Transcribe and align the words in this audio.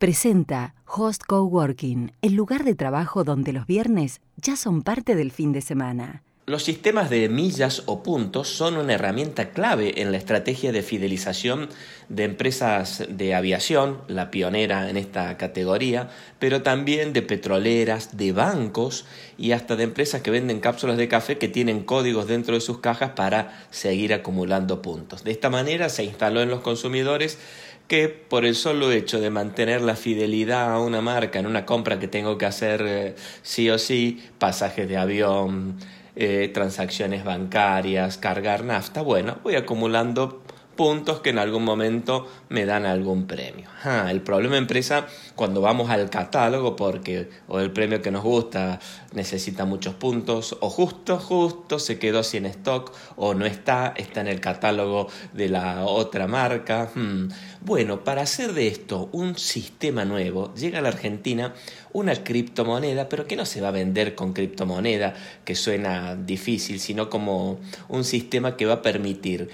Presenta 0.00 0.74
Host 0.86 1.24
Coworking, 1.26 2.12
el 2.22 2.32
lugar 2.32 2.64
de 2.64 2.74
trabajo 2.74 3.22
donde 3.22 3.52
los 3.52 3.66
viernes 3.66 4.22
ya 4.38 4.56
son 4.56 4.80
parte 4.80 5.14
del 5.14 5.30
fin 5.30 5.52
de 5.52 5.60
semana. 5.60 6.22
Los 6.46 6.64
sistemas 6.64 7.10
de 7.10 7.28
millas 7.28 7.82
o 7.84 8.02
puntos 8.02 8.48
son 8.48 8.78
una 8.78 8.94
herramienta 8.94 9.50
clave 9.50 10.00
en 10.00 10.10
la 10.10 10.16
estrategia 10.16 10.72
de 10.72 10.82
fidelización 10.82 11.68
de 12.08 12.24
empresas 12.24 13.04
de 13.10 13.34
aviación, 13.34 13.98
la 14.08 14.30
pionera 14.30 14.88
en 14.88 14.96
esta 14.96 15.36
categoría, 15.36 16.08
pero 16.38 16.62
también 16.62 17.12
de 17.12 17.20
petroleras, 17.20 18.16
de 18.16 18.32
bancos 18.32 19.04
y 19.36 19.52
hasta 19.52 19.76
de 19.76 19.84
empresas 19.84 20.22
que 20.22 20.30
venden 20.30 20.60
cápsulas 20.60 20.96
de 20.96 21.08
café 21.08 21.36
que 21.36 21.46
tienen 21.46 21.84
códigos 21.84 22.26
dentro 22.26 22.54
de 22.54 22.62
sus 22.62 22.78
cajas 22.78 23.10
para 23.10 23.66
seguir 23.70 24.14
acumulando 24.14 24.80
puntos. 24.80 25.24
De 25.24 25.30
esta 25.30 25.50
manera 25.50 25.90
se 25.90 26.04
instaló 26.04 26.40
en 26.40 26.48
los 26.48 26.62
consumidores 26.62 27.38
que 27.90 28.08
por 28.08 28.44
el 28.44 28.54
solo 28.54 28.92
hecho 28.92 29.20
de 29.20 29.30
mantener 29.30 29.82
la 29.82 29.96
fidelidad 29.96 30.72
a 30.72 30.78
una 30.78 31.00
marca 31.00 31.40
en 31.40 31.46
una 31.46 31.66
compra 31.66 31.98
que 31.98 32.06
tengo 32.06 32.38
que 32.38 32.46
hacer 32.46 32.84
eh, 32.86 33.16
sí 33.42 33.68
o 33.68 33.78
sí, 33.78 34.22
pasajes 34.38 34.88
de 34.88 34.96
avión, 34.96 35.76
eh, 36.14 36.48
transacciones 36.54 37.24
bancarias, 37.24 38.16
cargar 38.16 38.62
nafta, 38.62 39.02
bueno, 39.02 39.38
voy 39.42 39.56
acumulando 39.56 40.40
puntos 40.80 41.20
que 41.20 41.28
en 41.28 41.38
algún 41.38 41.62
momento 41.62 42.26
me 42.48 42.64
dan 42.64 42.86
algún 42.86 43.26
premio. 43.26 43.68
Ah, 43.84 44.10
el 44.10 44.22
problema 44.22 44.56
empresa 44.56 45.06
cuando 45.34 45.60
vamos 45.60 45.90
al 45.90 46.08
catálogo 46.08 46.74
porque 46.74 47.28
o 47.48 47.60
el 47.60 47.70
premio 47.70 48.00
que 48.00 48.10
nos 48.10 48.22
gusta 48.22 48.80
necesita 49.12 49.66
muchos 49.66 49.92
puntos 49.92 50.56
o 50.58 50.70
justo 50.70 51.18
justo 51.18 51.78
se 51.78 51.98
quedó 51.98 52.22
sin 52.22 52.46
stock 52.46 52.94
o 53.16 53.34
no 53.34 53.44
está, 53.44 53.92
está 53.94 54.22
en 54.22 54.28
el 54.28 54.40
catálogo 54.40 55.08
de 55.34 55.50
la 55.50 55.84
otra 55.84 56.26
marca. 56.26 56.90
Hmm. 56.94 57.28
Bueno, 57.60 58.02
para 58.02 58.22
hacer 58.22 58.54
de 58.54 58.68
esto 58.68 59.10
un 59.12 59.36
sistema 59.36 60.06
nuevo, 60.06 60.54
llega 60.54 60.78
a 60.78 60.82
la 60.82 60.88
Argentina 60.88 61.52
una 61.92 62.14
criptomoneda, 62.14 63.10
pero 63.10 63.26
que 63.26 63.36
no 63.36 63.44
se 63.44 63.60
va 63.60 63.68
a 63.68 63.72
vender 63.72 64.14
con 64.14 64.32
criptomoneda, 64.32 65.12
que 65.44 65.54
suena 65.54 66.16
difícil, 66.16 66.80
sino 66.80 67.10
como 67.10 67.60
un 67.88 68.04
sistema 68.04 68.56
que 68.56 68.64
va 68.64 68.74
a 68.74 68.82
permitir 68.82 69.50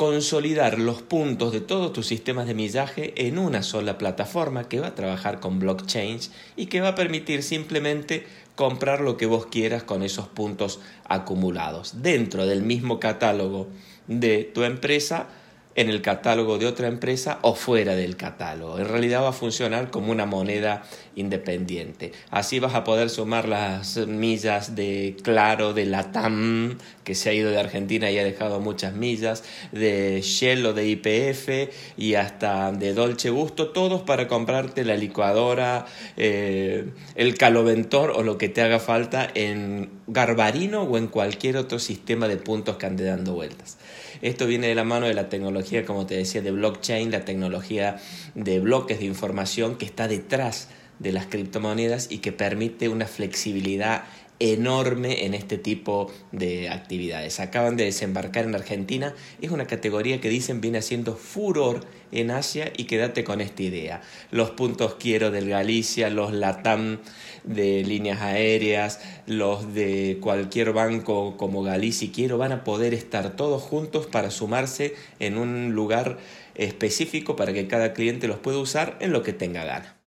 consolidar 0.00 0.78
los 0.78 1.02
puntos 1.02 1.52
de 1.52 1.60
todos 1.60 1.92
tus 1.92 2.06
sistemas 2.06 2.46
de 2.46 2.54
millaje 2.54 3.12
en 3.26 3.36
una 3.36 3.62
sola 3.62 3.98
plataforma 3.98 4.66
que 4.66 4.80
va 4.80 4.86
a 4.86 4.94
trabajar 4.94 5.40
con 5.40 5.58
blockchain 5.58 6.18
y 6.56 6.66
que 6.68 6.80
va 6.80 6.88
a 6.88 6.94
permitir 6.94 7.42
simplemente 7.42 8.24
comprar 8.54 9.02
lo 9.02 9.18
que 9.18 9.26
vos 9.26 9.44
quieras 9.44 9.82
con 9.82 10.02
esos 10.02 10.26
puntos 10.26 10.80
acumulados 11.04 12.00
dentro 12.00 12.46
del 12.46 12.62
mismo 12.62 12.98
catálogo 12.98 13.68
de 14.06 14.44
tu 14.44 14.62
empresa 14.62 15.28
en 15.74 15.88
el 15.88 16.02
catálogo 16.02 16.58
de 16.58 16.66
otra 16.66 16.88
empresa 16.88 17.38
o 17.42 17.54
fuera 17.54 17.94
del 17.94 18.16
catálogo. 18.16 18.78
En 18.78 18.88
realidad 18.88 19.22
va 19.22 19.28
a 19.28 19.32
funcionar 19.32 19.90
como 19.90 20.10
una 20.10 20.26
moneda 20.26 20.82
independiente. 21.14 22.12
Así 22.30 22.58
vas 22.58 22.74
a 22.74 22.84
poder 22.84 23.08
sumar 23.10 23.48
las 23.48 23.96
millas 24.06 24.74
de 24.74 25.16
Claro, 25.22 25.72
de 25.72 25.86
Latam, 25.86 26.78
que 27.04 27.14
se 27.14 27.30
ha 27.30 27.32
ido 27.32 27.50
de 27.50 27.58
Argentina 27.58 28.10
y 28.10 28.18
ha 28.18 28.24
dejado 28.24 28.60
muchas 28.60 28.94
millas, 28.94 29.44
de 29.72 30.20
Shell 30.22 30.66
o 30.66 30.72
de 30.72 30.88
IPF 30.88 31.72
y 31.96 32.14
hasta 32.14 32.72
de 32.72 32.92
Dolce 32.92 33.30
Gusto, 33.30 33.68
todos 33.68 34.02
para 34.02 34.28
comprarte 34.28 34.84
la 34.84 34.96
licuadora, 34.96 35.86
eh, 36.16 36.90
el 37.14 37.36
caloventor 37.36 38.10
o 38.10 38.22
lo 38.22 38.38
que 38.38 38.48
te 38.48 38.62
haga 38.62 38.80
falta 38.80 39.28
en 39.34 39.90
Garbarino 40.06 40.82
o 40.82 40.98
en 40.98 41.06
cualquier 41.06 41.56
otro 41.56 41.78
sistema 41.78 42.28
de 42.28 42.36
puntos 42.36 42.76
que 42.76 42.86
ande 42.86 43.04
dando 43.04 43.34
vueltas. 43.34 43.78
Esto 44.22 44.46
viene 44.46 44.66
de 44.66 44.74
la 44.74 44.84
mano 44.84 45.06
de 45.06 45.14
la 45.14 45.30
como 45.86 46.06
te 46.06 46.16
decía, 46.16 46.42
de 46.42 46.50
blockchain, 46.50 47.10
la 47.10 47.24
tecnología 47.24 48.00
de 48.34 48.60
bloques 48.60 48.98
de 48.98 49.06
información 49.06 49.76
que 49.76 49.84
está 49.84 50.08
detrás 50.08 50.68
de 51.00 51.12
las 51.12 51.26
criptomonedas 51.26 52.12
y 52.12 52.18
que 52.18 52.30
permite 52.30 52.88
una 52.88 53.06
flexibilidad 53.06 54.04
enorme 54.40 55.26
en 55.26 55.34
este 55.34 55.58
tipo 55.58 56.10
de 56.32 56.70
actividades. 56.70 57.40
Acaban 57.40 57.76
de 57.76 57.84
desembarcar 57.84 58.46
en 58.46 58.54
Argentina, 58.54 59.14
es 59.40 59.50
una 59.50 59.66
categoría 59.66 60.20
que 60.20 60.30
dicen 60.30 60.62
viene 60.62 60.78
haciendo 60.78 61.14
furor 61.14 61.84
en 62.10 62.30
Asia 62.30 62.72
y 62.76 62.84
quédate 62.84 63.22
con 63.22 63.42
esta 63.42 63.62
idea. 63.62 64.00
Los 64.30 64.50
puntos 64.50 64.96
quiero 64.98 65.30
del 65.30 65.50
Galicia, 65.50 66.08
los 66.08 66.32
LATAM 66.32 67.00
de 67.44 67.84
líneas 67.84 68.22
aéreas, 68.22 69.00
los 69.26 69.74
de 69.74 70.18
cualquier 70.22 70.72
banco 70.72 71.36
como 71.36 71.62
Galicia 71.62 72.10
quiero 72.12 72.38
van 72.38 72.52
a 72.52 72.64
poder 72.64 72.94
estar 72.94 73.36
todos 73.36 73.62
juntos 73.62 74.06
para 74.06 74.30
sumarse 74.30 74.94
en 75.18 75.36
un 75.36 75.72
lugar 75.72 76.18
específico 76.54 77.36
para 77.36 77.52
que 77.52 77.68
cada 77.68 77.92
cliente 77.92 78.26
los 78.26 78.38
pueda 78.38 78.58
usar 78.58 78.96
en 79.00 79.12
lo 79.12 79.22
que 79.22 79.34
tenga 79.34 79.64
gana. 79.64 79.96